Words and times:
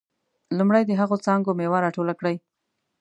لومړی 0.57 0.83
د 0.85 0.91
هغه 1.01 1.15
څانګو 1.25 1.51
میوه 1.59 1.77
راټوله 1.85 2.13
کړئ. 2.19 2.35